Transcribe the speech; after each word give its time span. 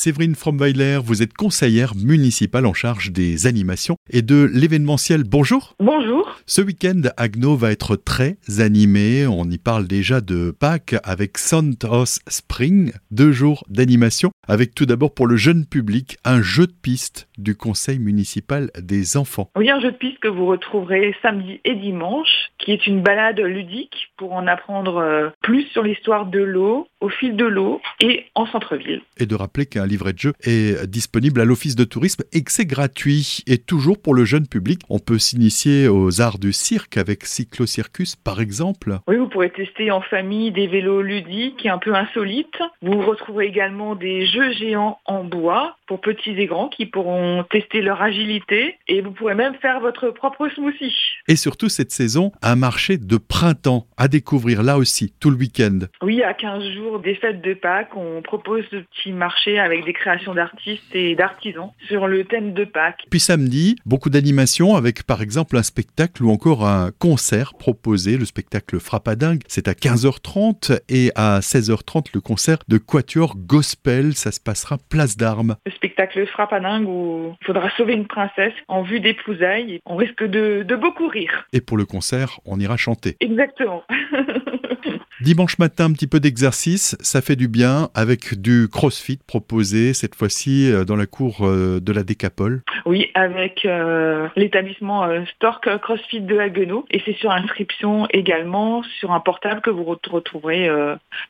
Séverine 0.00 0.34
Fromweiler, 0.34 0.98
vous 1.04 1.20
êtes 1.20 1.34
conseillère 1.34 1.94
municipale 1.94 2.64
en 2.64 2.72
charge 2.72 3.12
des 3.12 3.46
animations 3.46 3.96
et 4.08 4.22
de 4.22 4.50
l'événementiel. 4.50 5.24
Bonjour. 5.24 5.74
Bonjour. 5.78 6.38
Ce 6.46 6.62
week-end, 6.62 7.02
Agno 7.18 7.54
va 7.54 7.70
être 7.70 7.96
très 7.96 8.38
animé. 8.60 9.26
On 9.26 9.44
y 9.50 9.58
parle 9.58 9.86
déjà 9.86 10.22
de 10.22 10.56
Pâques 10.58 10.96
avec 11.04 11.36
Santos 11.36 12.18
Spring, 12.28 12.92
deux 13.10 13.30
jours 13.30 13.62
d'animation, 13.68 14.30
avec 14.48 14.74
tout 14.74 14.86
d'abord 14.86 15.12
pour 15.12 15.26
le 15.26 15.36
jeune 15.36 15.66
public 15.66 16.16
un 16.24 16.40
jeu 16.40 16.66
de 16.66 16.72
piste 16.72 17.28
du 17.42 17.56
conseil 17.56 17.98
municipal 17.98 18.70
des 18.80 19.16
enfants. 19.16 19.50
Oui, 19.56 19.70
un 19.70 19.80
jeu 19.80 19.92
de 19.92 19.96
piste 19.96 20.18
que 20.20 20.28
vous 20.28 20.46
retrouverez 20.46 21.14
samedi 21.22 21.60
et 21.64 21.74
dimanche, 21.74 22.50
qui 22.58 22.72
est 22.72 22.86
une 22.86 23.02
balade 23.02 23.40
ludique 23.40 24.12
pour 24.16 24.32
en 24.32 24.46
apprendre 24.46 24.98
euh, 24.98 25.30
plus 25.42 25.64
sur 25.68 25.82
l'histoire 25.82 26.26
de 26.26 26.40
l'eau, 26.40 26.88
au 27.00 27.08
fil 27.08 27.36
de 27.36 27.46
l'eau 27.46 27.80
et 28.00 28.26
en 28.34 28.46
centre-ville. 28.46 29.02
Et 29.18 29.26
de 29.26 29.34
rappeler 29.34 29.66
qu'un 29.66 29.86
livret 29.86 30.12
de 30.12 30.18
jeu 30.18 30.32
est 30.42 30.86
disponible 30.86 31.40
à 31.40 31.44
l'office 31.44 31.76
de 31.76 31.84
tourisme 31.84 32.24
et 32.32 32.42
que 32.42 32.52
c'est 32.52 32.66
gratuit 32.66 33.42
et 33.46 33.58
toujours 33.58 34.00
pour 34.00 34.14
le 34.14 34.24
jeune 34.24 34.46
public. 34.46 34.80
On 34.88 34.98
peut 34.98 35.18
s'initier 35.18 35.88
aux 35.88 36.20
arts 36.20 36.38
du 36.38 36.52
cirque 36.52 36.96
avec 36.96 37.24
Cyclocircus 37.24 38.16
par 38.16 38.40
exemple. 38.40 38.98
Oui, 39.08 39.16
vous 39.16 39.28
pourrez 39.28 39.50
tester 39.50 39.90
en 39.90 40.00
famille 40.00 40.52
des 40.52 40.66
vélos 40.66 41.02
ludiques 41.02 41.64
et 41.64 41.70
un 41.70 41.78
peu 41.78 41.94
insolites. 41.94 42.60
Vous 42.82 43.00
retrouverez 43.00 43.46
également 43.46 43.94
des 43.94 44.26
jeux 44.26 44.52
géants 44.52 44.98
en 45.06 45.24
bois 45.24 45.76
pour 45.86 46.00
petits 46.00 46.30
et 46.30 46.46
grands 46.46 46.68
qui 46.68 46.86
pourront 46.86 47.29
tester 47.50 47.82
leur 47.82 48.00
agilité 48.02 48.78
et 48.88 49.00
vous 49.00 49.12
pourrez 49.12 49.34
même 49.34 49.54
faire 49.56 49.80
votre 49.80 50.10
propre 50.10 50.48
smoothie. 50.48 50.94
Et 51.28 51.36
surtout 51.36 51.68
cette 51.68 51.90
saison, 51.90 52.32
un 52.42 52.56
marché 52.56 52.98
de 52.98 53.16
printemps 53.16 53.86
à 54.00 54.08
découvrir 54.08 54.62
là 54.62 54.78
aussi 54.78 55.12
tout 55.20 55.28
le 55.30 55.36
week-end. 55.36 55.80
Oui, 56.02 56.22
à 56.22 56.32
15 56.32 56.64
jours 56.70 57.00
des 57.00 57.14
fêtes 57.14 57.42
de 57.42 57.52
Pâques, 57.52 57.94
on 57.94 58.22
propose 58.22 58.64
ce 58.70 58.76
petit 58.76 59.12
marché 59.12 59.58
avec 59.58 59.84
des 59.84 59.92
créations 59.92 60.34
d'artistes 60.34 60.82
et 60.94 61.14
d'artisans 61.14 61.70
sur 61.86 62.08
le 62.08 62.24
thème 62.24 62.54
de 62.54 62.64
Pâques. 62.64 63.04
Puis 63.10 63.20
samedi, 63.20 63.76
beaucoup 63.84 64.08
d'animations 64.08 64.74
avec 64.74 65.02
par 65.02 65.20
exemple 65.20 65.58
un 65.58 65.62
spectacle 65.62 66.24
ou 66.24 66.30
encore 66.30 66.66
un 66.66 66.92
concert 66.98 67.52
proposé. 67.52 68.16
Le 68.16 68.24
spectacle 68.24 68.80
Frappadingue, 68.80 69.42
c'est 69.48 69.68
à 69.68 69.72
15h30 69.72 70.80
et 70.88 71.12
à 71.14 71.40
16h30 71.40 72.06
le 72.14 72.22
concert 72.22 72.56
de 72.68 72.78
Quatuor 72.78 73.36
Gospel. 73.36 74.14
Ça 74.14 74.32
se 74.32 74.40
passera 74.40 74.78
place 74.88 75.18
d'Armes 75.18 75.56
spectacle 75.76 76.26
Frappadingue 76.26 76.88
où 76.88 77.34
il 77.40 77.44
faudra 77.44 77.68
sauver 77.76 77.92
une 77.92 78.06
princesse 78.06 78.54
en 78.68 78.82
vue 78.82 79.00
d'épousailles. 79.00 79.80
On 79.84 79.96
risque 79.96 80.24
de, 80.24 80.62
de 80.62 80.76
beaucoup 80.76 81.08
rire. 81.08 81.46
Et 81.52 81.60
pour 81.60 81.76
le 81.76 81.84
concert, 81.84 82.40
on 82.46 82.58
ira 82.58 82.78
chanter. 82.78 83.16
Exactement. 83.20 83.82
Dimanche 85.20 85.58
matin, 85.58 85.84
un 85.84 85.92
petit 85.92 86.06
peu 86.06 86.18
d'exercice, 86.18 86.96
ça 87.00 87.20
fait 87.20 87.36
du 87.36 87.46
bien 87.46 87.90
avec 87.94 88.40
du 88.40 88.68
crossfit 88.72 89.18
proposé 89.26 89.92
cette 89.92 90.14
fois-ci 90.14 90.72
euh, 90.72 90.84
dans 90.84 90.96
la 90.96 91.04
cour 91.04 91.40
euh, 91.42 91.78
de 91.78 91.92
la 91.92 92.04
Décapole. 92.04 92.62
Oui, 92.86 93.10
avec 93.14 93.66
euh, 93.66 94.28
l'établissement 94.36 95.06
Stork 95.34 95.78
CrossFit 95.80 96.22
de 96.22 96.38
Haguenau 96.38 96.86
et 96.90 97.02
c'est 97.04 97.16
sur 97.16 97.30
inscription 97.32 98.06
également 98.10 98.82
sur 98.98 99.12
un 99.12 99.20
portable 99.20 99.60
que 99.60 99.68
vous 99.68 99.84
retrouverez 99.84 100.70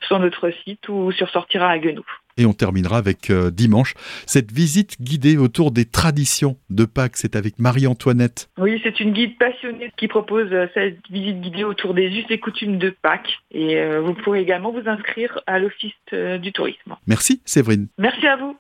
sur 0.07 0.21
notre 0.21 0.51
site 0.65 0.89
ou 0.89 1.11
sur 1.11 1.29
Sortira 1.31 1.69
Haguenau. 1.69 2.05
Et 2.37 2.47
on 2.47 2.53
terminera 2.53 2.99
avec 2.99 3.31
euh, 3.31 3.51
dimanche 3.51 3.95
cette 4.27 4.53
visite 4.53 5.01
guidée 5.01 5.37
autour 5.37 5.71
des 5.71 5.85
traditions 5.85 6.57
de 6.71 6.85
Pâques. 6.85 7.17
C'est 7.17 7.37
avec 7.37 7.59
Marie-Antoinette. 7.59 8.51
Oui, 8.59 8.81
c'est 8.83 9.01
une 9.01 9.13
guide 9.13 9.37
passionnée 9.39 9.93
qui 9.97 10.09
propose 10.09 10.49
euh, 10.53 10.67
cette 10.75 10.99
visite 11.11 11.41
guidée 11.41 11.65
autour 11.65 11.95
des 11.95 12.09
us 12.09 12.27
et 12.31 12.39
coutumes 12.39 12.79
de 12.79 12.91
Pâques. 12.91 13.41
Et 13.51 13.77
euh, 13.77 14.01
vous 14.01 14.15
pourrez 14.15 14.41
également 14.41 14.73
vous 14.73 14.89
inscrire 14.89 15.41
à 15.47 15.59
l'Office 15.59 15.93
du 16.41 16.53
tourisme. 16.53 16.97
Merci 17.07 17.41
Séverine. 17.45 17.89
Merci 17.99 18.27
à 18.27 18.37
vous. 18.37 18.57